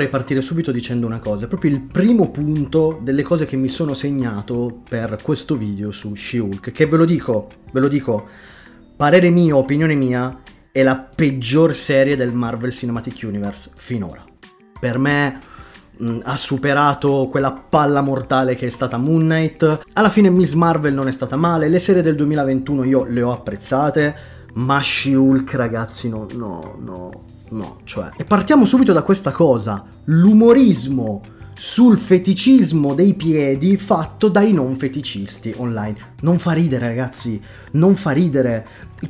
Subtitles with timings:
[0.00, 3.68] vorrei partire subito dicendo una cosa, è proprio il primo punto delle cose che mi
[3.68, 8.26] sono segnato per questo video su She-Hulk, che ve lo dico, ve lo dico,
[8.96, 10.40] parere mio, opinione mia,
[10.72, 14.24] è la peggior serie del Marvel Cinematic Universe finora.
[14.80, 15.38] Per me
[15.98, 19.82] mh, ha superato quella palla mortale che è stata Moon Knight.
[19.92, 23.32] Alla fine Miss Marvel non è stata male, le serie del 2021 io le ho
[23.32, 24.16] apprezzate,
[24.54, 28.10] ma She-Hulk ragazzi no, no, no, no, cioè...
[28.16, 31.20] E partiamo subito da questa cosa, l'umorismo
[31.62, 36.14] sul feticismo dei piedi fatto dai non feticisti online.
[36.22, 37.38] Non fa ridere, ragazzi,
[37.72, 38.66] non fa ridere.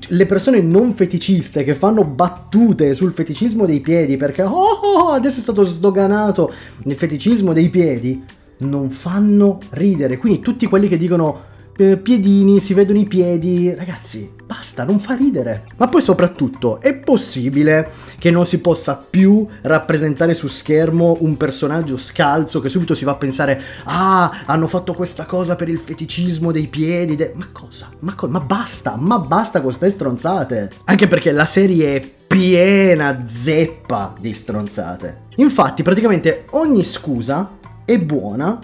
[0.08, 5.38] Le persone non feticiste che fanno battute sul feticismo dei piedi perché oh, oh adesso
[5.38, 6.52] è stato sdoganato
[6.84, 8.20] il feticismo dei piedi,
[8.58, 10.16] non fanno ridere.
[10.18, 11.49] Quindi tutti quelli che dicono
[11.80, 13.74] eh, piedini, si vedono i piedi.
[13.74, 15.64] Ragazzi, basta, non fa ridere.
[15.76, 21.96] Ma poi soprattutto, è possibile che non si possa più rappresentare su schermo un personaggio
[21.96, 26.52] scalzo che subito si va a pensare ah, hanno fatto questa cosa per il feticismo
[26.52, 27.16] dei piedi.
[27.16, 27.32] De...
[27.34, 27.88] Ma cosa?
[28.00, 30.70] Ma, co- ma basta, ma basta con queste stronzate.
[30.84, 35.28] Anche perché la serie è piena zeppa di stronzate.
[35.36, 38.58] Infatti, praticamente ogni scusa è buona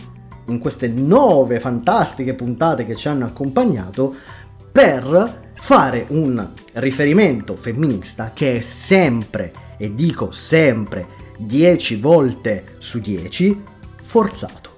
[0.47, 4.15] in queste nove fantastiche puntate che ci hanno accompagnato
[4.71, 11.07] per fare un riferimento femminista che è sempre, e dico sempre,
[11.39, 13.63] 10 volte su 10,
[14.03, 14.77] forzato.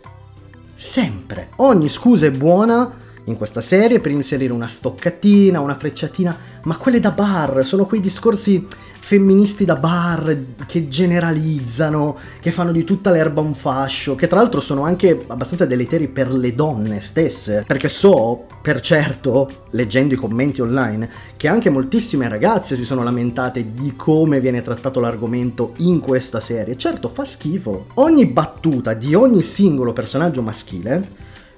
[0.75, 1.49] Sempre.
[1.57, 7.01] Ogni scusa è buona in questa serie per inserire una stoccatina, una frecciatina, ma quelle
[7.01, 8.67] da bar sono quei discorsi
[9.09, 14.61] femministi da bar che generalizzano, che fanno di tutta l'erba un fascio, che tra l'altro
[14.61, 20.61] sono anche abbastanza deleteri per le donne stesse, perché so, per certo, leggendo i commenti
[20.61, 26.39] online, che anche moltissime ragazze si sono lamentate di come viene trattato l'argomento in questa
[26.39, 26.77] serie.
[26.77, 27.87] Certo, fa schifo.
[27.95, 31.09] Ogni battuta di ogni singolo personaggio maschile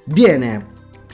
[0.04, 0.66] viene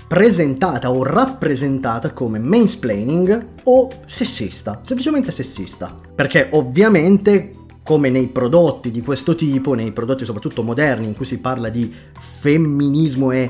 [0.06, 6.05] presentata o rappresentata come mansplaining o sessista, semplicemente sessista.
[6.16, 7.50] Perché ovviamente
[7.86, 11.92] come nei prodotti di questo tipo, nei prodotti soprattutto moderni in cui si parla di
[12.40, 13.48] femminismo e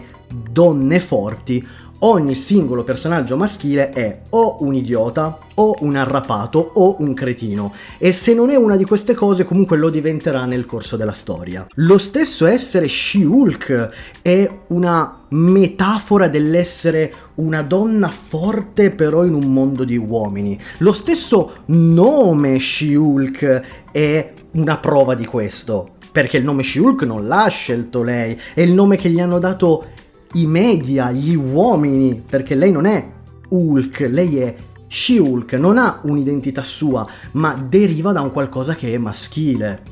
[0.50, 1.66] donne forti,
[2.00, 7.72] ogni singolo personaggio maschile è o un idiota, o un arrapato, o un cretino.
[7.98, 11.66] E se non è una di queste cose, comunque lo diventerà nel corso della storia.
[11.76, 13.90] Lo stesso essere She-Hulk
[14.22, 20.60] è una metafora dell'essere una donna forte però in un mondo di uomini.
[20.78, 23.62] Lo stesso nome She-Hulk
[23.92, 25.90] è una prova di questo.
[26.12, 29.84] Perché il nome She-Hulk non l'ha scelto lei, è il nome che gli hanno dato
[30.34, 33.12] i media, gli uomini, perché lei non è
[33.48, 34.54] Hulk, lei è
[34.88, 39.82] She-Hulk, non ha un'identità sua, ma deriva da un qualcosa che è maschile.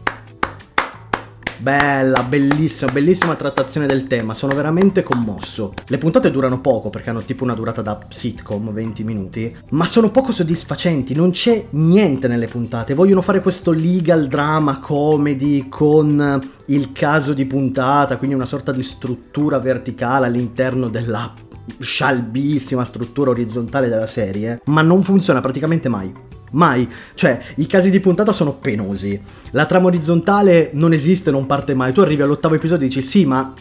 [1.65, 5.73] Bella, bellissima, bellissima trattazione del tema, sono veramente commosso.
[5.87, 10.11] Le puntate durano poco perché hanno tipo una durata da sitcom, 20 minuti, ma sono
[10.11, 12.93] poco soddisfacenti, non c'è niente nelle puntate.
[12.93, 18.83] Vogliono fare questo legal drama comedy con il caso di puntata, quindi una sorta di
[18.83, 21.33] struttura verticale all'interno della
[21.79, 26.34] scialbissima struttura orizzontale della serie, ma non funziona praticamente mai.
[26.55, 26.89] Mai.
[27.15, 29.21] Cioè, i casi di puntata sono penosi.
[29.51, 31.93] La trama orizzontale non esiste, non parte mai.
[31.93, 33.53] Tu arrivi all'ottavo episodio e dici sì, ma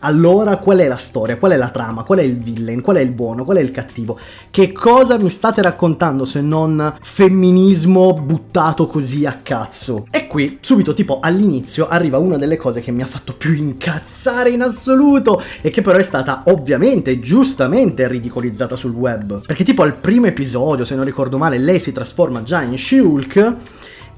[0.00, 1.36] allora qual è la storia?
[1.36, 2.02] Qual è la trama?
[2.02, 2.80] Qual è il villain?
[2.80, 3.44] Qual è il buono?
[3.44, 4.18] Qual è il cattivo?
[4.50, 10.06] Che cosa mi state raccontando se non femminismo buttato così a cazzo?
[10.10, 14.50] E qui, subito, tipo all'inizio, arriva una delle cose che mi ha fatto più incazzare
[14.50, 19.44] in assoluto e che però è stata ovviamente, giustamente ridicolizzata sul web.
[19.46, 23.54] Perché tipo al primo episodio, se non ricordo male, lei si trasforma già in She-Hulk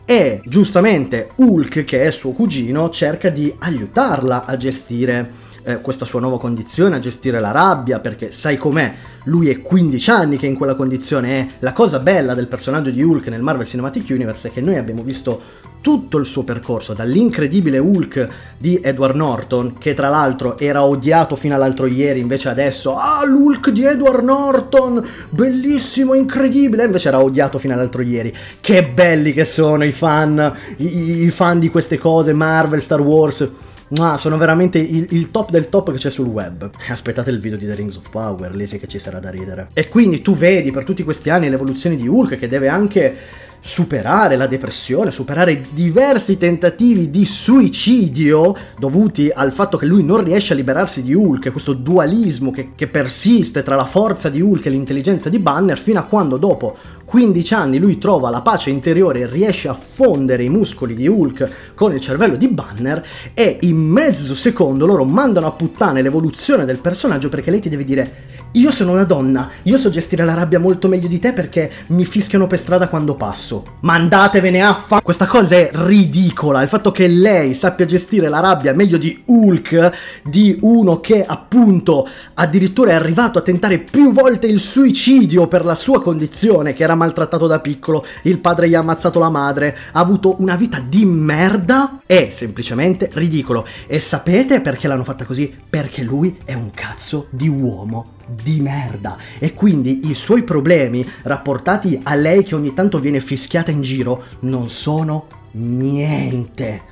[0.04, 5.30] e giustamente Hulk, che è suo cugino, cerca di aiutarla a gestire
[5.62, 10.10] eh, questa sua nuova condizione, a gestire la rabbia, perché sai com'è, lui è 15
[10.10, 13.42] anni che è in quella condizione e la cosa bella del personaggio di Hulk nel
[13.42, 18.26] Marvel Cinematic Universe è che noi abbiamo visto tutto il suo percorso, dall'incredibile Hulk
[18.58, 23.70] di Edward Norton, che tra l'altro era odiato fino all'altro ieri, invece adesso, ah, l'Hulk
[23.70, 28.32] di Edward Norton, bellissimo, incredibile, invece era odiato fino all'altro ieri.
[28.60, 33.50] Che belli che sono i fan, i, i fan di queste cose, Marvel, Star Wars.
[33.98, 36.70] Ah, sono veramente il, il, top del top che c'è sul web.
[36.88, 39.68] Aspettate il video di The Rings of Power, lì sì che ci sarà da ridere.
[39.72, 43.16] E quindi tu vedi per tutti questi anni l'evoluzione di Hulk che deve anche
[43.62, 50.54] superare la depressione, superare diversi tentativi di suicidio dovuti al fatto che lui non riesce
[50.54, 54.70] a liberarsi di Hulk, questo dualismo che, che persiste tra la forza di Hulk e
[54.70, 56.76] l'intelligenza di Banner, fino a quando dopo
[57.10, 61.92] 15 anni lui trova la pace interiore, riesce a fondere i muscoli di Hulk con
[61.92, 63.04] il cervello di Banner
[63.34, 67.82] e in mezzo secondo loro mandano a puttane l'evoluzione del personaggio perché lei ti deve
[67.82, 71.70] dire io sono una donna, io so gestire la rabbia molto meglio di te perché
[71.88, 73.62] mi fischiano per strada quando passo.
[73.80, 75.00] Ma andatevene a fa...
[75.00, 79.92] Questa cosa è ridicola, il fatto che lei sappia gestire la rabbia meglio di Hulk,
[80.24, 85.76] di uno che appunto addirittura è arrivato a tentare più volte il suicidio per la
[85.76, 90.00] sua condizione, che era maltrattato da piccolo, il padre gli ha ammazzato la madre, ha
[90.00, 93.66] avuto una vita di merda, è semplicemente ridicolo.
[93.86, 95.54] E sapete perché l'hanno fatta così?
[95.70, 101.98] Perché lui è un cazzo di uomo di merda e quindi i suoi problemi rapportati
[102.02, 106.82] a lei che ogni tanto viene fischiata in giro non sono niente.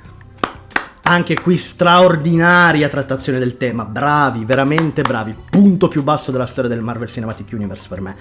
[1.03, 5.35] Anche qui straordinaria trattazione del tema, bravi, veramente bravi.
[5.49, 8.15] Punto più basso della storia del Marvel Cinematic Universe per me.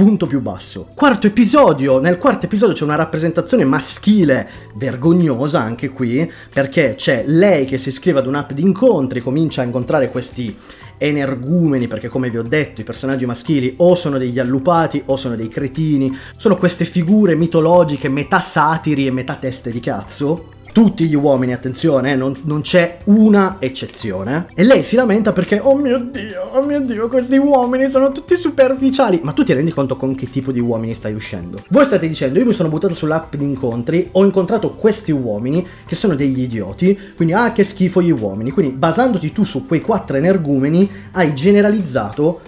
[0.00, 0.86] Punto più basso.
[0.94, 7.66] Quarto episodio, nel quarto episodio c'è una rappresentazione maschile vergognosa anche qui, perché c'è lei
[7.66, 10.56] che si iscrive ad un'app di incontri, comincia a incontrare questi
[10.96, 15.36] energumeni, perché come vi ho detto i personaggi maschili o sono degli allupati o sono
[15.36, 21.14] dei cretini, sono queste figure mitologiche metà satiri e metà teste di cazzo, tutti gli
[21.14, 24.46] uomini, attenzione, eh, non, non, c'è una eccezione.
[24.54, 28.36] E lei si lamenta perché, oh mio dio, oh mio dio, questi uomini sono tutti
[28.36, 29.20] superficiali.
[29.22, 31.62] Ma tu ti rendi conto con che tipo di uomini stai uscendo?
[31.68, 35.94] Voi state dicendo, io mi sono buttato sull'app di incontri, ho incontrato questi uomini che
[35.94, 38.50] sono degli idioti, quindi ah che schifo gli uomini.
[38.50, 42.40] Quindi basandoti tu su quei quattro energumeni, hai generalizzato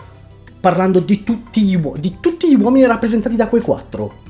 [0.63, 4.22] parlando di tutti gli, di tutti gli uomini rappresentati da quei quattro.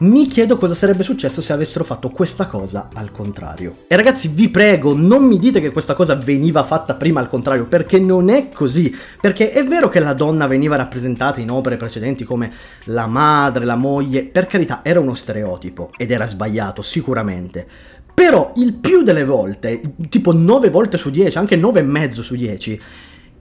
[0.00, 3.84] Mi chiedo cosa sarebbe successo se avessero fatto questa cosa al contrario.
[3.86, 7.66] E ragazzi, vi prego, non mi dite che questa cosa veniva fatta prima al contrario,
[7.66, 8.96] perché non è così.
[9.20, 12.50] Perché è vero che la donna veniva rappresentata in opere precedenti come
[12.84, 17.66] la madre, la moglie, per carità, era uno stereotipo ed era sbagliato, sicuramente.
[18.14, 22.36] Però il più delle volte, tipo 9 volte su 10, anche 9 e mezzo su
[22.36, 22.80] 10,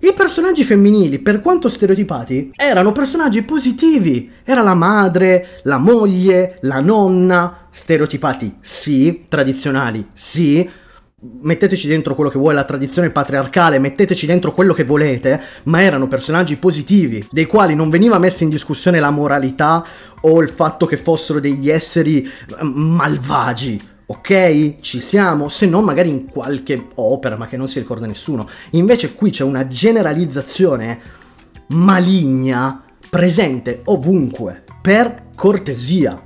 [0.01, 4.31] i personaggi femminili, per quanto stereotipati, erano personaggi positivi.
[4.45, 10.69] Era la madre, la moglie, la nonna, stereotipati sì, tradizionali sì.
[11.41, 16.07] Metteteci dentro quello che vuole la tradizione patriarcale, metteteci dentro quello che volete, ma erano
[16.07, 19.85] personaggi positivi, dei quali non veniva messa in discussione la moralità
[20.21, 22.25] o il fatto che fossero degli esseri
[22.61, 24.75] malvagi ok?
[24.81, 28.49] Ci siamo, se no magari in qualche opera, ma che non si ricorda nessuno.
[28.71, 30.99] Invece qui c'è una generalizzazione
[31.67, 36.19] maligna presente ovunque, per cortesia.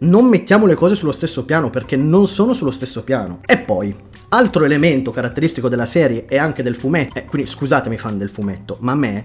[0.00, 3.40] Non mettiamo le cose sullo stesso piano perché non sono sullo stesso piano.
[3.44, 3.94] E poi,
[4.30, 8.78] altro elemento caratteristico della serie e anche del fumetto, eh, quindi scusatemi fan del fumetto,
[8.80, 9.24] ma a me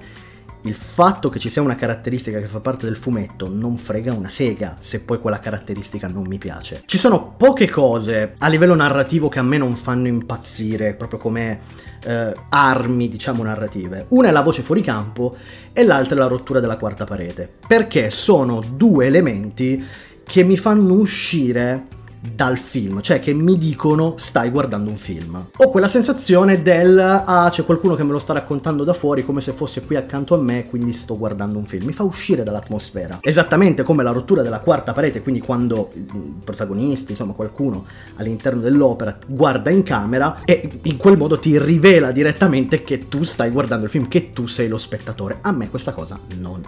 [0.64, 4.30] il fatto che ci sia una caratteristica che fa parte del fumetto non frega una
[4.30, 6.84] sega se poi quella caratteristica non mi piace.
[6.86, 11.60] Ci sono poche cose a livello narrativo che a me non fanno impazzire, proprio come
[12.06, 14.06] eh, armi, diciamo, narrative.
[14.10, 15.36] Una è la voce fuori campo
[15.74, 19.84] e l'altra è la rottura della quarta parete, perché sono due elementi
[20.24, 21.88] che mi fanno uscire
[22.36, 25.48] dal film, cioè che mi dicono stai guardando un film.
[25.58, 29.42] Ho quella sensazione del ah c'è qualcuno che me lo sta raccontando da fuori come
[29.42, 31.86] se fosse qui accanto a me, quindi sto guardando un film.
[31.86, 33.20] Mi fa uscire dall'atmosfera.
[33.22, 39.18] Esattamente come la rottura della quarta parete, quindi quando i protagonisti, insomma qualcuno all'interno dell'opera
[39.26, 43.90] guarda in camera e in quel modo ti rivela direttamente che tu stai guardando il
[43.90, 45.40] film, che tu sei lo spettatore.
[45.42, 46.62] A me questa cosa non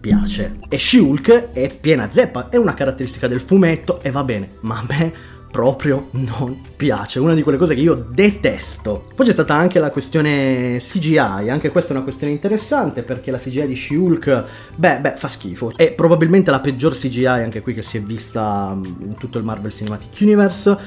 [0.00, 0.58] piace.
[0.68, 4.84] E Shulk è piena zeppa, è una caratteristica del fumetto e va bene, ma a
[4.88, 5.12] me
[5.50, 9.04] proprio non piace, una di quelle cose che io detesto.
[9.14, 13.38] Poi c'è stata anche la questione CGI, anche questa è una questione interessante perché la
[13.38, 14.44] CGI di She-Hulk,
[14.76, 15.72] beh, beh, fa schifo.
[15.74, 19.44] È probabilmente la peggior CGI anche qui che si è vista mm, in tutto il
[19.44, 20.78] Marvel Cinematic Universe.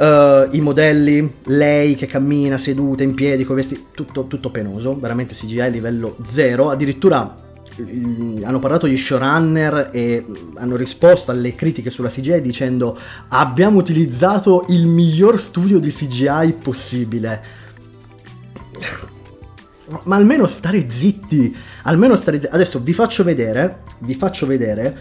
[0.00, 5.34] Uh, I modelli, lei che cammina seduta in piedi con vestiti, tutto, tutto penoso, veramente
[5.34, 6.70] CGI livello zero.
[6.70, 7.34] Addirittura
[8.44, 10.24] hanno parlato gli showrunner e
[10.56, 17.58] hanno risposto alle critiche sulla CGI dicendo abbiamo utilizzato il miglior studio di CGI possibile.
[20.04, 22.54] Ma almeno stare zitti, almeno stare zitti.
[22.54, 24.96] Adesso vi faccio vedere, vi faccio vedere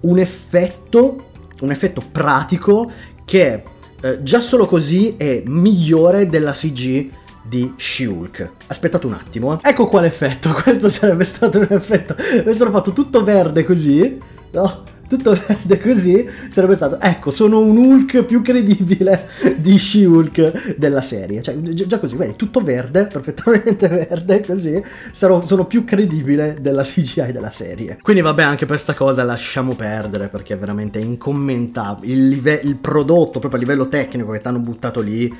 [0.00, 2.90] un effetto, un effetto pratico
[3.24, 3.62] che
[4.00, 7.08] eh, già solo così è migliore della CG
[7.42, 8.50] di Shulk.
[8.66, 9.54] Aspettate un attimo.
[9.54, 9.70] Eh.
[9.70, 10.52] Ecco qua l'effetto.
[10.62, 12.14] Questo sarebbe stato un effetto.
[12.14, 14.18] Avessero fatto tutto verde così.
[14.52, 14.82] No?
[15.16, 21.42] tutto verde così, sarebbe stato, ecco, sono un Hulk più credibile di She-Hulk della serie.
[21.42, 24.82] Cioè, già così, vedi, tutto verde, perfettamente verde, così,
[25.12, 27.98] sarò, sono più credibile della CGI della serie.
[28.00, 32.12] Quindi vabbè, anche per sta cosa lasciamo perdere, perché è veramente incommentabile.
[32.12, 35.30] Il, live- il prodotto, proprio a livello tecnico che ti hanno buttato lì,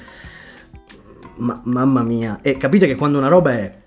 [1.36, 2.40] ma- mamma mia.
[2.42, 3.80] E capite che quando una roba è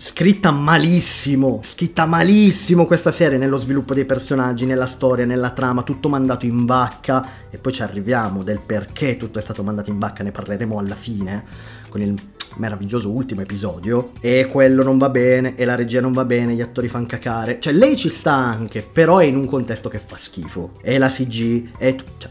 [0.00, 6.08] scritta malissimo, scritta malissimo questa serie nello sviluppo dei personaggi, nella storia, nella trama, tutto
[6.08, 10.22] mandato in vacca e poi ci arriviamo del perché tutto è stato mandato in vacca,
[10.22, 11.44] ne parleremo alla fine
[11.88, 12.14] con il
[12.58, 16.60] meraviglioso ultimo episodio e quello non va bene e la regia non va bene, gli
[16.60, 20.16] attori fanno cacare, cioè lei ci sta anche, però è in un contesto che fa
[20.16, 21.96] schifo e la CG è...
[22.18, 22.30] Cioè,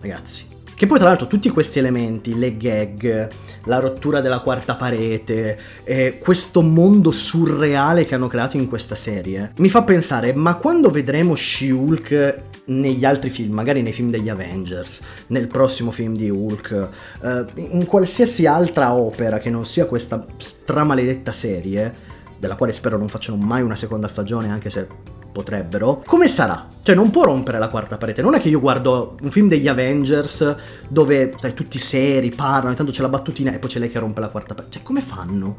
[0.00, 0.49] ragazzi,
[0.80, 3.28] che poi tra l'altro tutti questi elementi, le gag,
[3.64, 9.52] la rottura della quarta parete, eh, questo mondo surreale che hanno creato in questa serie,
[9.56, 15.02] mi fa pensare, ma quando vedremo She-Hulk negli altri film, magari nei film degli Avengers,
[15.26, 16.88] nel prossimo film di Hulk,
[17.24, 21.94] eh, in qualsiasi altra opera che non sia questa stramaledetta serie,
[22.38, 24.86] della quale spero non facciano mai una seconda stagione, anche se
[25.32, 26.66] potrebbero, come sarà?
[26.82, 29.68] Cioè non può rompere la quarta parete, non è che io guardo un film degli
[29.68, 30.56] Avengers
[30.88, 34.20] dove sai, tutti seri, parlano, intanto c'è la battutina e poi c'è lei che rompe
[34.20, 35.56] la quarta parete, cioè come fanno?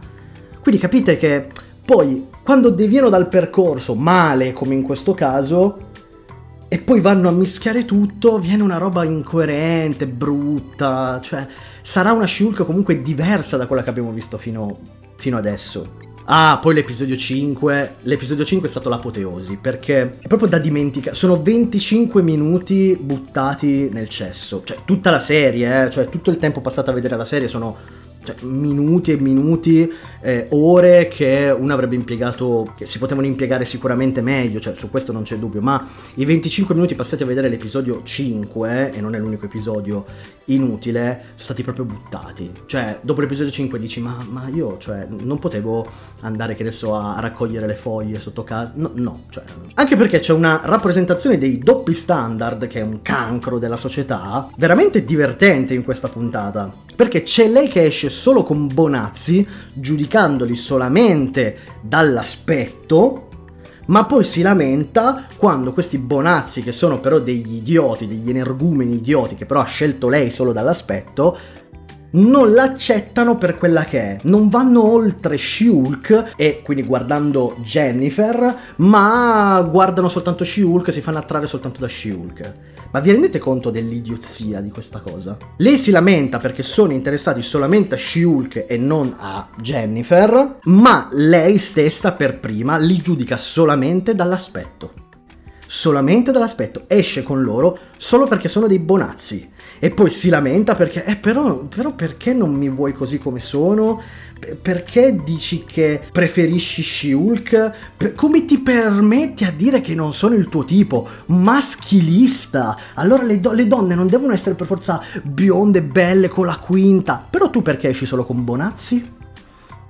[0.61, 1.47] Quindi capite che
[1.83, 5.89] poi quando deviano dal percorso male come in questo caso
[6.67, 11.45] e poi vanno a mischiare tutto, viene una roba incoerente, brutta, cioè
[11.81, 14.79] sarà una Shulk comunque diversa da quella che abbiamo visto fino,
[15.17, 16.10] fino adesso.
[16.33, 17.95] Ah, poi l'episodio 5.
[18.03, 21.13] L'episodio 5 è stato l'apoteosi perché è proprio da dimenticare.
[21.13, 24.61] Sono 25 minuti buttati nel cesso.
[24.63, 25.89] Cioè, tutta la serie, eh?
[25.89, 27.77] cioè tutto il tempo passato a vedere la serie sono
[28.23, 34.21] cioè, minuti e minuti, eh, ore che uno avrebbe impiegato, che si potevano impiegare sicuramente
[34.21, 35.85] meglio, cioè su questo non c'è dubbio, ma
[36.15, 40.05] i 25 minuti passati a vedere l'episodio 5, e non è l'unico episodio
[40.45, 42.51] inutile, sono stati proprio buttati.
[42.65, 45.85] Cioè, dopo l'episodio 5 dici, ma, ma io, cioè, non potevo
[46.21, 48.73] andare, che ne so, a, raccogliere le foglie sotto casa.
[48.75, 49.43] No, no, cioè,
[49.75, 55.03] anche perché c'è una rappresentazione dei doppi standard, che è un cancro della società, veramente
[55.03, 56.69] divertente in questa puntata.
[56.95, 63.29] Perché c'è lei che esce solo con Bonazzi, giudicandoli solamente dall'aspetto,
[63.91, 69.35] ma poi si lamenta quando questi Bonazzi, che sono però degli idioti, degli energumeni idioti,
[69.35, 71.37] che però ha scelto lei solo dall'aspetto,
[72.11, 79.61] non l'accettano per quella che è, non vanno oltre She-Hulk e quindi guardando Jennifer, ma
[79.69, 82.53] guardano soltanto She-Hulk si fanno attrarre soltanto da She-Hulk.
[82.91, 85.37] Ma vi rendete conto dell'idiozia di questa cosa?
[85.57, 91.57] Lei si lamenta perché sono interessati solamente a She-Hulk e non a Jennifer, ma lei
[91.57, 94.93] stessa per prima li giudica solamente dall'aspetto.
[95.65, 96.83] Solamente dall'aspetto.
[96.87, 99.49] Esce con loro solo perché sono dei bonazzi.
[99.79, 104.01] E poi si lamenta perché, eh però, però perché non mi vuoi così come sono?
[104.61, 108.13] Perché dici che preferisci She-Hulk?
[108.15, 111.07] Come ti permetti a dire che non sono il tuo tipo?
[111.27, 112.77] Maschilista!
[112.95, 117.25] Allora le, do- le, donne non devono essere per forza bionde, belle, con la quinta.
[117.29, 119.13] Però tu perché esci solo con Bonazzi?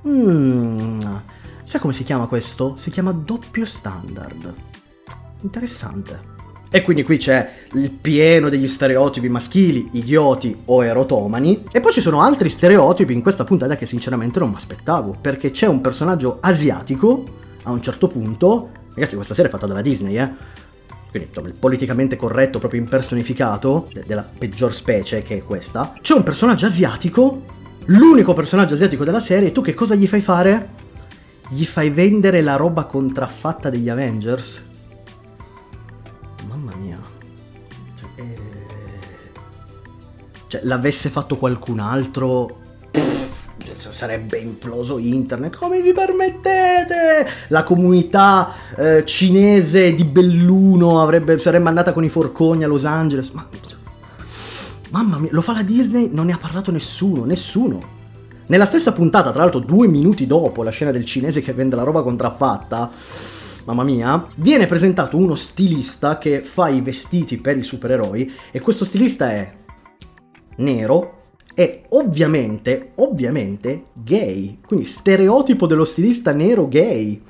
[0.08, 0.98] Mmm.
[1.64, 2.76] Sai come si chiama questo?
[2.78, 4.54] Si chiama doppio standard.
[5.42, 6.31] Interessante.
[6.74, 11.64] E quindi qui c'è il pieno degli stereotipi maschili, idioti o erotomani.
[11.70, 15.18] E poi ci sono altri stereotipi in questa puntata che sinceramente non mi aspettavo.
[15.20, 17.26] Perché c'è un personaggio asiatico
[17.64, 18.70] a un certo punto.
[18.96, 20.32] Ragazzi, questa serie è fatta dalla Disney, eh.
[21.10, 25.96] Quindi il politicamente corretto, proprio impersonificato, de- della peggior specie che è questa.
[26.02, 27.42] C'è un personaggio asiatico,
[27.88, 30.70] l'unico personaggio asiatico della serie, e tu che cosa gli fai fare?
[31.50, 34.70] Gli fai vendere la roba contraffatta degli Avengers?
[40.52, 42.58] Cioè, l'avesse fatto qualcun altro,
[43.74, 45.56] sarebbe imploso internet.
[45.56, 47.26] Come vi permettete?
[47.48, 53.30] La comunità eh, cinese di Belluno avrebbe, sarebbe andata con i forconi a Los Angeles.
[53.30, 53.48] Ma,
[54.90, 57.80] mamma mia, lo fa la Disney, non ne ha parlato nessuno, nessuno.
[58.48, 61.84] Nella stessa puntata, tra l'altro due minuti dopo la scena del cinese che vende la
[61.84, 62.92] roba contraffatta,
[63.64, 68.84] mamma mia, viene presentato uno stilista che fa i vestiti per i supereroi e questo
[68.84, 69.60] stilista è
[70.62, 71.20] nero
[71.54, 74.60] e ovviamente, ovviamente gay.
[74.66, 77.22] Quindi stereotipo dello stilista nero gay,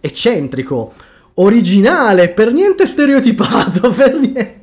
[0.00, 0.92] eccentrico,
[1.34, 4.56] originale, per niente stereotipato, per niente.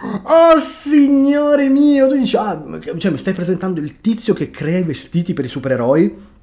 [0.00, 2.62] Oh signore mio, tu dici, ah,
[2.98, 6.36] cioè mi stai presentando il tizio che crea i vestiti per i supereroi?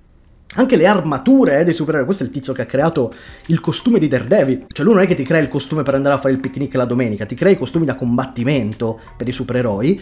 [0.57, 3.13] Anche le armature eh, dei supereroi, questo è il tizio che ha creato
[3.47, 4.65] il costume di Daredevil.
[4.67, 6.73] Cioè lui non è che ti crea il costume per andare a fare il picnic
[6.75, 10.01] la domenica, ti crea i costumi da combattimento per i supereroi.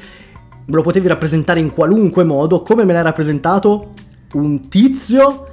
[0.68, 3.92] Lo potevi rappresentare in qualunque modo, come me l'hai rappresentato?
[4.34, 5.48] Un tizio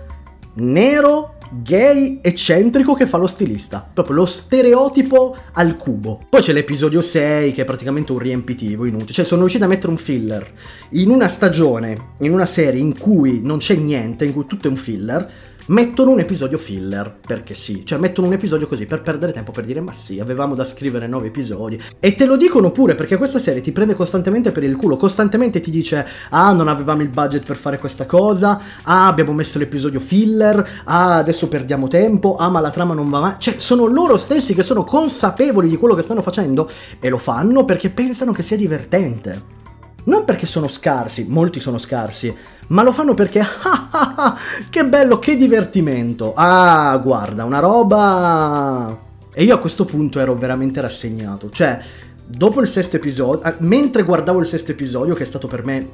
[0.55, 6.27] nero gay eccentrico che fa lo stilista, proprio lo stereotipo al cubo.
[6.31, 9.91] Poi c'è l'episodio 6 che è praticamente un riempitivo inutile, cioè sono riusciti a mettere
[9.91, 10.49] un filler
[10.91, 14.71] in una stagione, in una serie in cui non c'è niente, in cui tutto è
[14.71, 15.29] un filler
[15.71, 19.65] mettono un episodio filler, perché sì, cioè mettono un episodio così per perdere tempo, per
[19.65, 21.81] dire ma sì, avevamo da scrivere nove episodi.
[22.01, 25.61] E te lo dicono pure perché questa serie ti prende costantemente per il culo, costantemente
[25.61, 30.01] ti dice ah non avevamo il budget per fare questa cosa, ah abbiamo messo l'episodio
[30.01, 33.35] filler, ah adesso perdiamo tempo, ah ma la trama non va mai.
[33.39, 37.65] Cioè sono loro stessi che sono consapevoli di quello che stanno facendo e lo fanno
[37.65, 39.59] perché pensano che sia divertente.
[40.05, 42.35] Non perché sono scarsi, molti sono scarsi,
[42.69, 44.37] ma lo fanno perché ah, ah, ah,
[44.69, 46.33] che bello, che divertimento.
[46.35, 51.81] Ah, guarda, una roba e io a questo punto ero veramente rassegnato, cioè
[52.27, 55.89] dopo il sesto episodio, eh, mentre guardavo il sesto episodio che è stato per me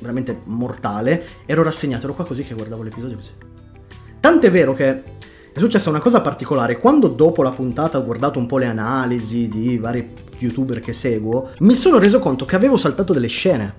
[0.00, 3.30] veramente mortale, ero rassegnato, ero qua così che guardavo l'episodio così.
[4.20, 5.02] Tant'è vero che
[5.58, 9.48] è successa una cosa particolare, quando dopo la puntata ho guardato un po' le analisi
[9.48, 13.74] di vari youtuber che seguo, mi sono reso conto che avevo saltato delle scene.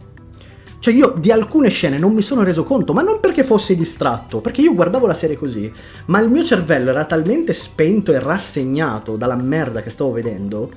[0.79, 4.39] Cioè io di alcune scene non mi sono reso conto, ma non perché fossi distratto,
[4.41, 5.71] perché io guardavo la serie così,
[6.07, 10.69] ma il mio cervello era talmente spento e rassegnato dalla merda che stavo vedendo,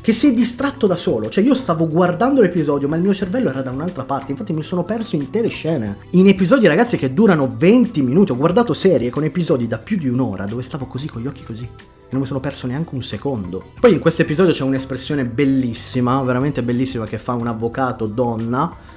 [0.00, 1.28] che si è distratto da solo.
[1.28, 4.62] Cioè io stavo guardando l'episodio, ma il mio cervello era da un'altra parte, infatti mi
[4.62, 5.98] sono perso intere scene.
[6.10, 10.08] In episodi ragazzi che durano 20 minuti, ho guardato serie con episodi da più di
[10.08, 11.68] un'ora, dove stavo così con gli occhi così
[12.10, 13.64] non mi sono perso neanche un secondo.
[13.78, 18.88] Poi in questo episodio c'è un'espressione bellissima, veramente bellissima, che fa un avvocato donna.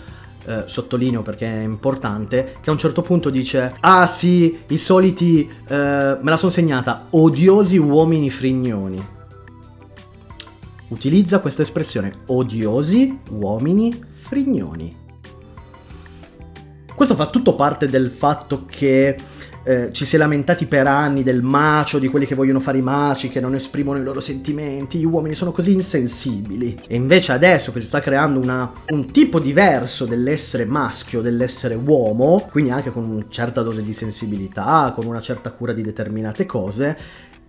[0.45, 5.48] Eh, sottolineo perché è importante, che a un certo punto dice: Ah sì, i soliti,
[5.67, 9.22] eh, me la sono segnata, odiosi uomini frignoni.
[10.93, 14.95] Utilizza questa espressione, odiosi uomini frignoni.
[16.93, 19.15] Questo fa tutto parte del fatto che
[19.63, 22.83] eh, ci si è lamentati per anni del macio, di quelli che vogliono fare i
[22.83, 26.77] maci, che non esprimono i loro sentimenti, gli uomini sono così insensibili.
[26.87, 32.48] E invece adesso che si sta creando una, un tipo diverso dell'essere maschio, dell'essere uomo,
[32.51, 36.98] quindi anche con una certa dose di sensibilità, con una certa cura di determinate cose,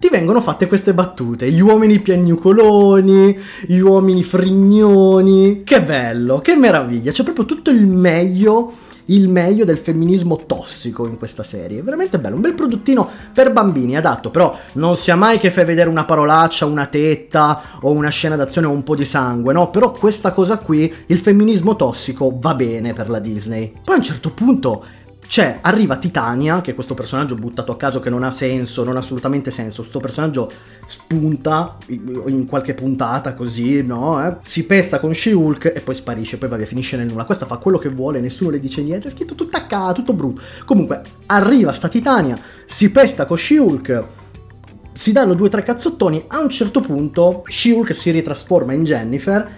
[0.05, 1.51] ti vengono fatte queste battute.
[1.51, 5.63] Gli uomini piagnucoloni, gli uomini frignoni.
[5.65, 7.11] Che bello, che meraviglia.
[7.11, 8.73] C'è proprio tutto il meglio
[9.09, 11.83] il meglio del femminismo tossico in questa serie.
[11.83, 15.89] Veramente bello, un bel prodottino per bambini, adatto, però non sia mai che fai vedere
[15.89, 19.71] una parolaccia, una tetta o una scena d'azione o un po' di sangue, no?
[19.71, 23.73] Però questa cosa qui, il femminismo tossico, va bene per la Disney.
[23.83, 24.85] Poi a un certo punto
[25.27, 28.97] c'è, arriva Titania, che è questo personaggio buttato a caso che non ha senso, non
[28.97, 29.81] ha assolutamente senso.
[29.81, 30.51] Questo personaggio
[30.87, 34.25] spunta in qualche puntata così, no?
[34.25, 34.37] Eh?
[34.43, 37.25] Si pesta con She-Hulk e poi sparisce, poi va via, finisce nel nulla.
[37.25, 40.13] Questa fa quello che vuole, nessuno le dice niente, è scritto tutto a caso, tutto
[40.13, 40.43] brutto.
[40.65, 44.07] Comunque, arriva sta Titania, si pesta con She-Hulk,
[44.93, 49.49] si danno due o tre cazzottoni, a un certo punto She-Hulk si ritrasforma in Jennifer,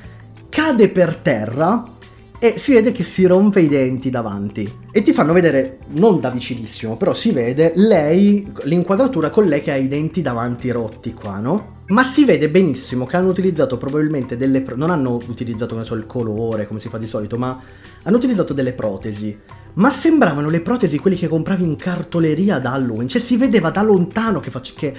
[0.48, 1.94] cade per terra
[2.38, 4.70] e si vede che si rompe i denti davanti.
[4.90, 9.70] E ti fanno vedere, non da vicinissimo, però si vede lei, l'inquadratura con lei che
[9.72, 11.75] ha i denti davanti rotti qua, no?
[11.88, 14.61] Ma si vede benissimo che hanno utilizzato probabilmente delle...
[14.61, 17.61] Pro- non hanno utilizzato, non so, il colore, come si fa di solito, ma
[18.03, 19.38] hanno utilizzato delle protesi.
[19.75, 23.09] Ma sembravano le protesi quelli che compravi in cartoleria da Halloween.
[23.09, 24.94] Cioè si vedeva da lontano che, face- che,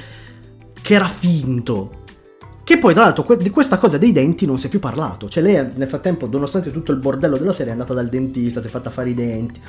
[0.81, 2.05] che era finto.
[2.67, 5.29] Che poi, tra l'altro, di questa cosa dei denti non si è più parlato.
[5.29, 8.67] Cioè, lei nel frattempo, nonostante tutto il bordello della serie, è andata dal dentista, si
[8.67, 9.61] è fatta fare i denti.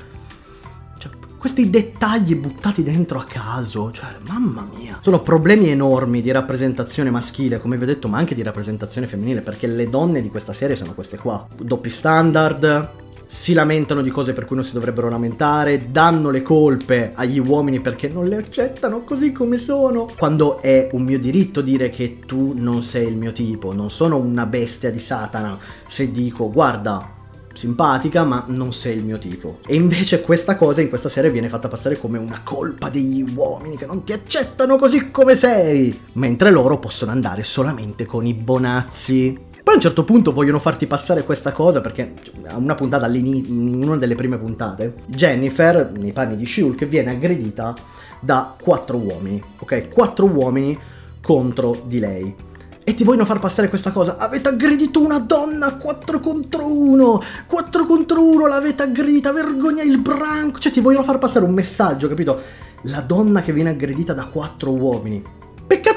[0.98, 4.98] Cioè, questi dettagli buttati dentro a caso, cioè, mamma mia.
[5.00, 9.42] Sono problemi enormi di rappresentazione maschile, come vi ho detto, ma anche di rappresentazione femminile,
[9.42, 11.46] perché le donne di questa serie sono queste qua.
[11.56, 12.88] Doppi standard,
[13.30, 17.78] si lamentano di cose per cui non si dovrebbero lamentare, danno le colpe agli uomini
[17.78, 20.08] perché non le accettano così come sono.
[20.16, 24.16] Quando è un mio diritto dire che tu non sei il mio tipo, non sono
[24.16, 27.16] una bestia di Satana se dico guarda
[27.52, 29.58] simpatica, ma non sei il mio tipo.
[29.66, 33.76] E invece questa cosa in questa serie viene fatta passare come una colpa degli uomini
[33.76, 39.46] che non ti accettano così come sei, mentre loro possono andare solamente con i bonazzi.
[39.68, 42.14] Poi a un certo punto vogliono farti passare questa cosa perché
[42.46, 47.10] a una puntata all'inizio, in una delle prime puntate, Jennifer, nei panni di Shulk, viene
[47.10, 47.74] aggredita
[48.18, 49.90] da quattro uomini, ok?
[49.90, 50.74] Quattro uomini
[51.20, 52.34] contro di lei.
[52.82, 54.16] e ti vogliono far passare questa cosa.
[54.16, 57.22] Avete aggredito una donna 4 contro 1.
[57.46, 60.60] 4 contro 1 l'avete aggredita, vergogna il branco.
[60.60, 62.40] Cioè ti vogliono far passare un messaggio, capito?
[62.84, 65.22] La donna che viene aggredita da 4 uomini.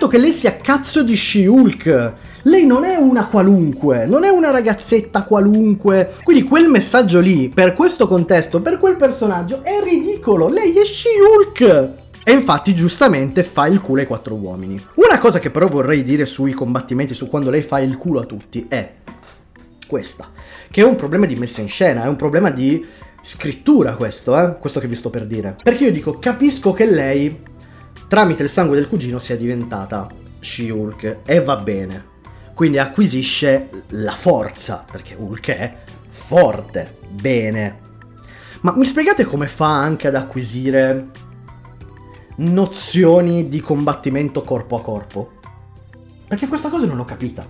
[0.02, 2.14] Peccato che lei sia cazzo di She-Hulk.
[2.44, 6.16] Lei non è una qualunque, non è una ragazzetta qualunque.
[6.24, 10.48] Quindi quel messaggio lì, per questo contesto, per quel personaggio, è ridicolo.
[10.48, 11.90] Lei è She-Hulk.
[12.24, 14.84] E infatti giustamente fa il culo ai quattro uomini.
[14.96, 18.26] Una cosa che però vorrei dire sui combattimenti, su quando lei fa il culo a
[18.26, 18.94] tutti, è
[19.86, 20.32] questa.
[20.72, 22.84] Che è un problema di messa in scena, è un problema di
[23.22, 24.56] scrittura questo, eh?
[24.60, 25.58] Questo che vi sto per dire.
[25.62, 27.50] Perché io dico, capisco che lei,
[28.12, 30.10] tramite il sangue del cugino, sia diventata
[30.42, 32.08] She-Hulk e va bene.
[32.54, 35.78] Quindi acquisisce la forza, perché Hulk è
[36.10, 37.80] forte, bene.
[38.64, 41.08] Ma mi spiegate come fa anche ad acquisire
[42.36, 45.32] nozioni di combattimento corpo a corpo?
[46.28, 47.48] Perché questa cosa non l'ho capita.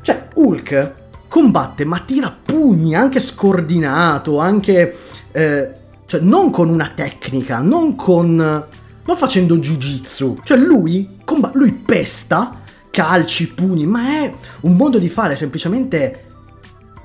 [0.00, 0.94] Cioè, Hulk
[1.28, 4.96] combatte ma tira pugni, anche scordinato, anche...
[5.30, 5.70] Eh,
[6.06, 8.66] cioè, non con una tecnica, non con...
[9.06, 10.38] non facendo jiu-jitsu.
[10.42, 16.24] Cioè, lui, comb- lui pesta, calci, pugni, ma è un modo di fare semplicemente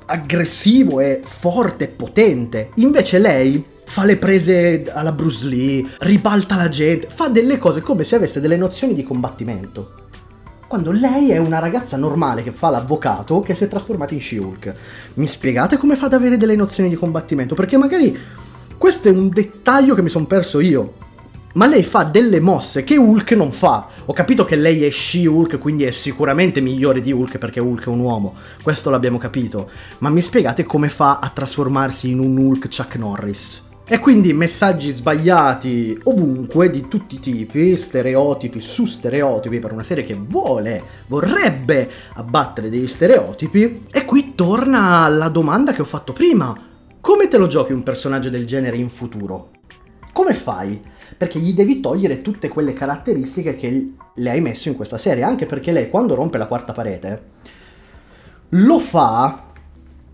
[0.05, 2.71] aggressivo e forte e potente.
[2.75, 8.03] Invece lei fa le prese alla Bruce Lee, ribalta la gente, fa delle cose come
[8.03, 9.95] se avesse delle nozioni di combattimento.
[10.67, 14.73] Quando lei è una ragazza normale che fa l'avvocato che si è trasformata in She-Hulk.
[15.15, 17.55] Mi spiegate come fa ad avere delle nozioni di combattimento?
[17.55, 18.17] Perché magari
[18.77, 20.93] questo è un dettaglio che mi sono perso io.
[21.53, 23.87] Ma lei fa delle mosse che Hulk non fa.
[24.05, 27.89] Ho capito che lei è She-Hulk, quindi è sicuramente migliore di Hulk perché Hulk è
[27.89, 28.35] un uomo.
[28.63, 29.69] Questo l'abbiamo capito.
[29.99, 33.69] Ma mi spiegate come fa a trasformarsi in un Hulk Chuck Norris?
[33.91, 40.05] E quindi messaggi sbagliati ovunque, di tutti i tipi, stereotipi su stereotipi per una serie
[40.05, 43.87] che vuole, vorrebbe abbattere degli stereotipi.
[43.91, 46.57] E qui torna la domanda che ho fatto prima.
[47.01, 49.49] Come te lo giochi un personaggio del genere in futuro?
[50.13, 50.81] Come fai?
[51.21, 55.45] Perché gli devi togliere tutte quelle caratteristiche che le hai messo in questa serie, anche
[55.45, 57.21] perché lei quando rompe la quarta parete
[58.49, 59.49] lo fa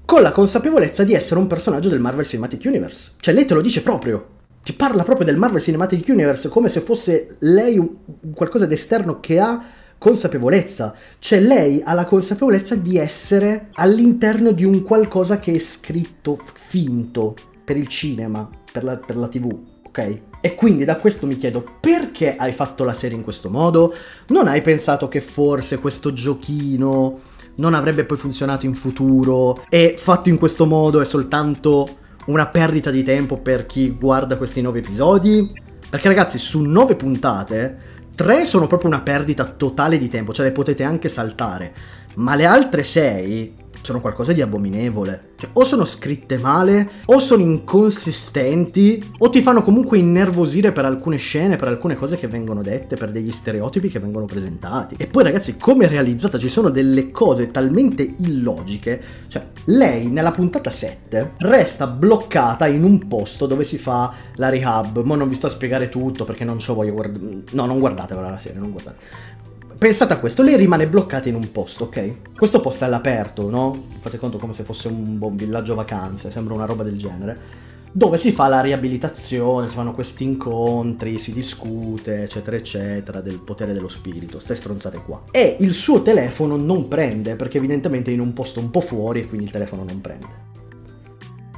[0.03, 3.11] con la consapevolezza di essere un personaggio del Marvel Cinematic Universe.
[3.21, 4.35] Cioè lei te lo dice proprio.
[4.61, 7.87] Ti parla proprio del Marvel Cinematic Universe come se fosse lei un,
[8.33, 9.63] qualcosa d'esterno che ha
[9.97, 10.93] consapevolezza.
[11.19, 17.33] Cioè lei ha la consapevolezza di essere all'interno di un qualcosa che è scritto finto
[17.63, 20.19] per il cinema, per la, per la tv, ok?
[20.47, 23.93] E quindi da questo mi chiedo perché hai fatto la serie in questo modo?
[24.27, 27.19] Non hai pensato che forse questo giochino
[27.57, 31.85] non avrebbe poi funzionato in futuro e fatto in questo modo è soltanto
[32.27, 35.51] una perdita di tempo per chi guarda questi nove episodi?
[35.89, 37.77] Perché ragazzi, su nove puntate,
[38.15, 41.73] tre sono proprio una perdita totale di tempo, cioè le potete anche saltare,
[42.15, 45.35] ma le altre sei sono qualcosa di abominevole.
[45.37, 51.17] Cioè, o sono scritte male, o sono inconsistenti, o ti fanno comunque innervosire per alcune
[51.17, 54.95] scene, per alcune cose che vengono dette, per degli stereotipi che vengono presentati.
[54.97, 59.01] E poi, ragazzi, come è realizzata, ci sono delle cose talmente illogiche.
[59.27, 65.03] Cioè, lei nella puntata 7 resta bloccata in un posto dove si fa la rehab.
[65.03, 67.43] Ma non vi sto a spiegare tutto perché non ce voglio guardare.
[67.51, 69.35] No, non guardatevela la serie, non guardate.
[69.77, 72.35] Pensate a questo, lei rimane bloccata in un posto, ok?
[72.35, 73.89] Questo posto è all'aperto, no?
[73.99, 77.65] Fate conto come se fosse un buon villaggio vacanze, sembra una roba del genere.
[77.91, 83.73] Dove si fa la riabilitazione, si fanno questi incontri, si discute, eccetera, eccetera, del potere
[83.73, 85.21] dello spirito, ste stronzate qua.
[85.29, 89.19] E il suo telefono non prende, perché evidentemente è in un posto un po' fuori
[89.19, 90.45] e quindi il telefono non prende.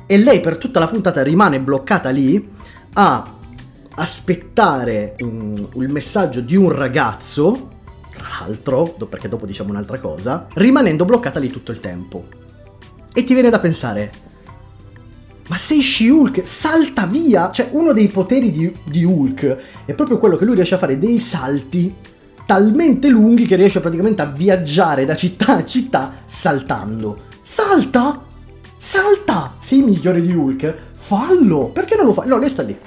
[0.05, 2.51] E lei per tutta la puntata rimane bloccata lì
[2.93, 3.35] a
[3.95, 7.77] aspettare un, il messaggio di un ragazzo
[8.19, 12.27] tra l'altro, perché dopo diciamo un'altra cosa, rimanendo bloccata lì tutto il tempo.
[13.13, 14.11] E ti viene da pensare,
[15.47, 17.49] ma sei She-Hulk, salta via!
[17.49, 20.99] Cioè, uno dei poteri di, di, Hulk è proprio quello che lui riesce a fare
[20.99, 21.91] dei salti
[22.45, 27.17] talmente lunghi che riesce praticamente a viaggiare da città a città saltando.
[27.41, 28.25] Salta!
[28.77, 29.55] Salta!
[29.59, 30.75] Sei migliore di Hulk?
[30.99, 31.71] Fallo!
[31.73, 32.27] Perché non lo fai?
[32.27, 32.77] No, lei sta lì.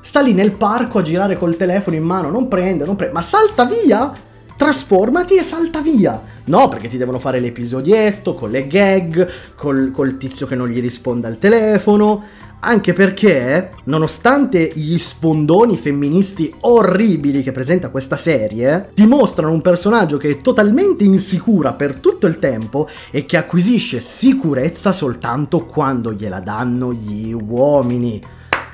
[0.00, 3.22] Sta lì nel parco a girare col telefono in mano, non prende, non prende, ma
[3.22, 4.12] salta via!
[4.58, 6.20] Trasformati e salta via.
[6.46, 10.80] No, perché ti devono fare l'episodietto con le gag, col, col tizio che non gli
[10.80, 12.24] risponde al telefono.
[12.60, 20.30] Anche perché, nonostante gli sfondoni femministi orribili che presenta questa serie, dimostrano un personaggio che
[20.30, 26.92] è totalmente insicura per tutto il tempo e che acquisisce sicurezza soltanto quando gliela danno
[26.92, 28.20] gli uomini.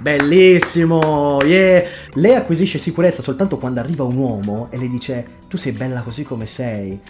[0.05, 1.83] Bellissimo, yeah!
[2.13, 6.25] Lei acquisisce sicurezza soltanto quando arriva un uomo e le dice tu sei bella così
[6.25, 7.01] come sei.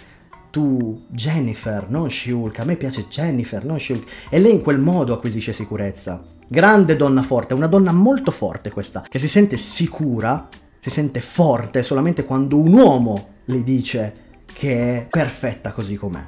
[0.49, 4.09] tu Jennifer, non She-Hulk, a me piace Jennifer, non She-Hulk.
[4.29, 6.23] E lei in quel modo acquisisce sicurezza.
[6.47, 10.47] Grande donna forte, una donna molto forte questa, che si sente sicura,
[10.79, 14.13] si sente forte solamente quando un uomo le dice
[14.53, 16.23] che è perfetta così com'è.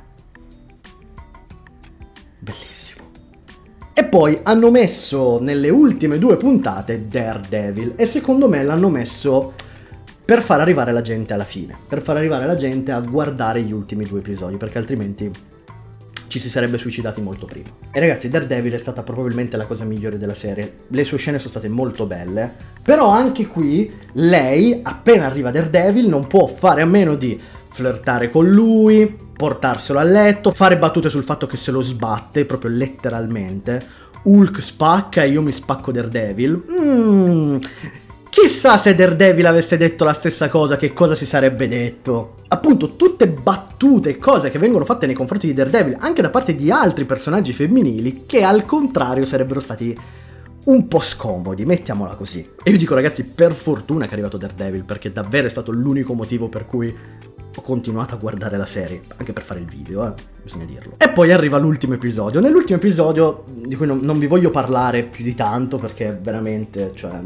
[2.40, 2.77] Bellissimo.
[4.00, 9.54] E poi hanno messo nelle ultime due puntate Daredevil e secondo me l'hanno messo
[10.24, 13.72] per far arrivare la gente alla fine, per far arrivare la gente a guardare gli
[13.72, 15.32] ultimi due episodi, perché altrimenti
[16.28, 17.70] ci si sarebbe suicidati molto prima.
[17.92, 20.82] E ragazzi, Daredevil è stata probabilmente la cosa migliore della serie.
[20.90, 26.28] Le sue scene sono state molto belle, però anche qui lei, appena arriva Daredevil, non
[26.28, 31.48] può fare a meno di flirtare con lui, portarselo a letto, fare battute sul fatto
[31.48, 34.06] che se lo sbatte, proprio letteralmente.
[34.24, 36.64] Hulk spacca e io mi spacco Daredevil.
[36.68, 37.60] Mmm
[38.38, 42.36] Chissà se Daredevil avesse detto la stessa cosa, che cosa si sarebbe detto.
[42.50, 46.56] Appunto, tutte battute e cose che vengono fatte nei confronti di Daredevil, anche da parte
[46.56, 49.98] di altri personaggi femminili, che al contrario sarebbero stati
[50.66, 52.48] un po' scomodi, mettiamola così.
[52.62, 56.14] E io dico ragazzi, per fortuna che è arrivato Daredevil, perché davvero è stato l'unico
[56.14, 56.96] motivo per cui
[57.58, 60.94] ho continuato a guardare la serie, anche per fare il video, eh, bisogna dirlo.
[60.98, 62.40] E poi arriva l'ultimo episodio.
[62.40, 67.20] Nell'ultimo episodio, di cui non, non vi voglio parlare più di tanto, perché veramente, cioè,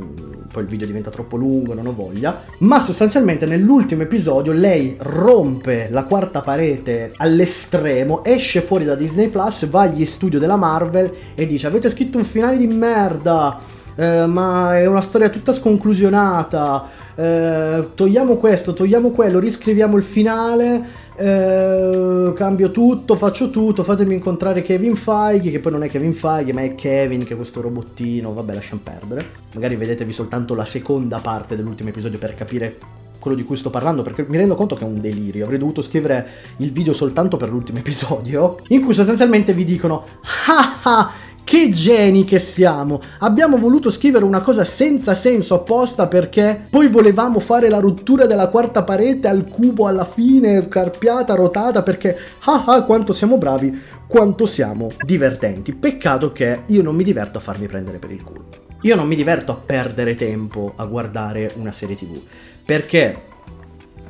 [0.52, 5.90] poi il video diventa troppo lungo, non ho voglia, ma sostanzialmente nell'ultimo episodio lei rompe
[5.92, 11.46] la quarta parete all'estremo, esce fuori da Disney Plus, va agli studio della Marvel e
[11.46, 13.80] dice avete scritto un finale di merda.
[13.94, 20.84] Eh, ma è una storia tutta sconclusionata eh, togliamo questo, togliamo quello, riscriviamo il finale,
[21.16, 26.54] eh, cambio tutto, faccio tutto, fatemi incontrare Kevin Feige, che poi non è Kevin Feige,
[26.54, 29.26] ma è Kevin, che è questo robottino, vabbè lasciamo perdere.
[29.54, 32.78] Magari vedetevi soltanto la seconda parte dell'ultimo episodio per capire
[33.22, 35.44] quello di cui sto parlando perché mi rendo conto che è un delirio.
[35.44, 40.04] Avrei dovuto scrivere il video soltanto per l'ultimo episodio, in cui sostanzialmente vi dicono:
[40.48, 41.12] Ah ah!
[41.44, 43.02] Che geni che siamo!
[43.20, 48.48] Abbiamo voluto scrivere una cosa senza senso apposta perché poi volevamo fare la rottura della
[48.48, 54.46] quarta parete al cubo alla fine, carpiata, rotata, perché ah ah quanto siamo bravi, quanto
[54.46, 55.74] siamo divertenti.
[55.74, 58.46] Peccato che io non mi diverto a farmi prendere per il culo.
[58.84, 62.20] Io non mi diverto a perdere tempo a guardare una serie tv,
[62.66, 63.24] perché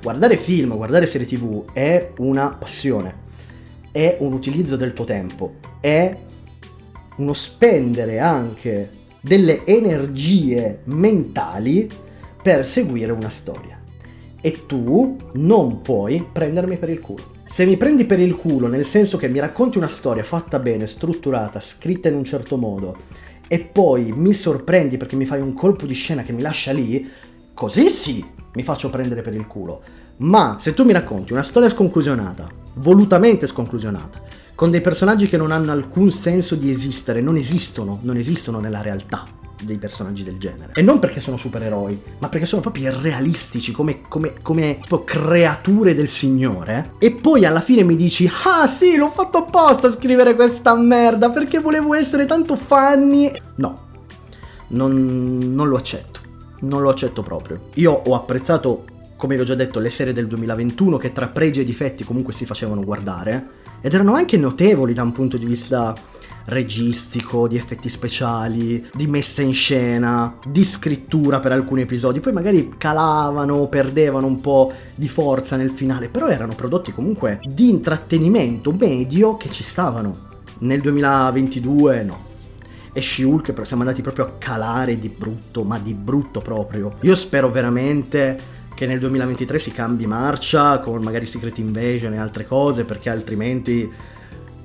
[0.02, 3.15] guardare film, guardare serie tv è una passione,
[3.91, 6.15] è un utilizzo del tuo tempo, è
[7.17, 8.89] uno spendere anche
[9.21, 11.89] delle energie mentali
[12.41, 13.80] per seguire una storia.
[14.41, 17.30] E tu non puoi prendermi per il culo.
[17.45, 20.88] Se mi prendi per il culo nel senso che mi racconti una storia fatta bene,
[20.88, 22.97] strutturata, scritta in un certo modo,
[23.47, 27.08] e poi mi sorprendi perché mi fai un colpo di scena che mi lascia lì,
[27.54, 29.82] così sì, mi faccio prendere per il culo.
[30.17, 34.21] Ma se tu mi racconti una storia sconclusionata, volutamente sconclusionata,
[34.62, 38.84] con dei personaggi che non hanno alcun senso di esistere, non esistono, non esistono nella
[38.84, 39.24] realtà
[39.60, 40.74] dei personaggi del genere.
[40.76, 46.08] E non perché sono supereroi, ma perché sono proprio irrealistici, come, come, come creature del
[46.08, 46.91] Signore.
[47.00, 51.32] E poi alla fine mi dici, ah sì, l'ho fatto apposta a scrivere questa merda,
[51.32, 53.32] perché volevo essere tanto funny.
[53.56, 53.74] No,
[54.67, 56.19] non, non lo accetto.
[56.60, 57.62] Non lo accetto proprio.
[57.74, 61.62] Io ho apprezzato, come vi ho già detto, le serie del 2021 che tra pregi
[61.62, 65.94] e difetti comunque si facevano guardare ed erano anche notevoli da un punto di vista
[66.46, 72.74] registico, di effetti speciali, di messa in scena, di scrittura per alcuni episodi, poi magari
[72.78, 79.38] calavano, perdevano un po' di forza nel finale, però erano prodotti comunque di intrattenimento medio
[79.38, 80.30] che ci stavano.
[80.60, 82.30] Nel 2022 no.
[82.94, 86.96] E She-Hulk siamo andati proprio a calare di brutto, ma di brutto proprio.
[87.02, 92.45] Io spero veramente che nel 2023 si cambi marcia con magari Secret Invasion e altre
[92.45, 93.89] cose, perché altrimenti...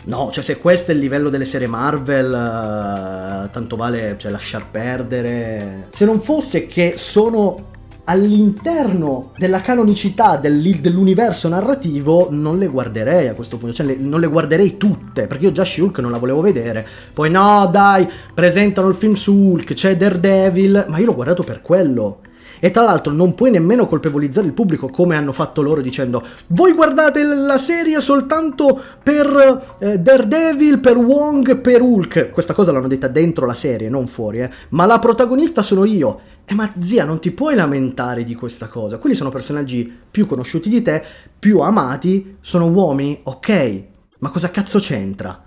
[0.04, 4.70] No, cioè se questo è il livello delle serie Marvel, uh, tanto vale cioè, lasciar
[4.70, 5.88] perdere.
[5.90, 7.74] Se non fosse che sono
[8.08, 14.20] all'interno della canonicità del, dell'universo narrativo non le guarderei a questo punto, cioè le, non
[14.20, 16.86] le guarderei tutte, perché io già Shulk non la volevo vedere.
[17.12, 21.62] Poi no, dai, presentano il film su Hulk, c'è Daredevil, ma io l'ho guardato per
[21.62, 22.20] quello.
[22.58, 26.72] E tra l'altro non puoi nemmeno colpevolizzare il pubblico come hanno fatto loro dicendo voi
[26.72, 32.30] guardate la serie soltanto per eh, Daredevil, per Wong, per Hulk.
[32.30, 34.50] Questa cosa l'hanno detta dentro la serie, non fuori, eh.
[34.70, 36.20] Ma la protagonista sono io.
[36.44, 38.98] Eh ma zia, non ti puoi lamentare di questa cosa.
[38.98, 41.02] Quelli sono personaggi più conosciuti di te,
[41.38, 43.84] più amati, sono uomini, ok.
[44.18, 45.45] Ma cosa cazzo c'entra?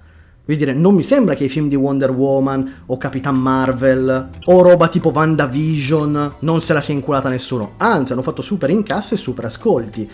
[0.50, 4.62] Voglio dire, non mi sembra che i film di Wonder Woman o Capitan Marvel o
[4.64, 7.74] roba tipo WandaVision non se la sia inculata nessuno.
[7.78, 10.10] Anzi, hanno fatto super incassi e super ascolti.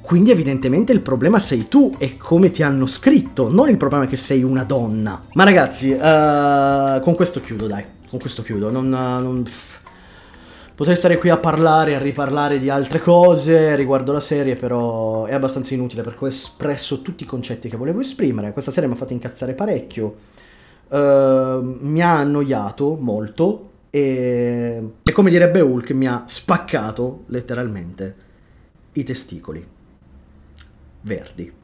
[0.00, 4.16] quindi evidentemente il problema sei tu e come ti hanno scritto, non il problema che
[4.16, 5.20] sei una donna.
[5.34, 8.88] Ma ragazzi, uh, con questo chiudo, dai, con questo chiudo, non...
[8.88, 9.44] non...
[10.82, 15.32] Potrei stare qui a parlare, a riparlare di altre cose riguardo la serie, però è
[15.32, 18.52] abbastanza inutile perché ho espresso tutti i concetti che volevo esprimere.
[18.52, 20.16] Questa serie mi ha fatto incazzare parecchio,
[20.88, 28.16] uh, mi ha annoiato molto e, e come direbbe Hulk mi ha spaccato letteralmente
[28.94, 29.64] i testicoli
[31.02, 31.61] verdi.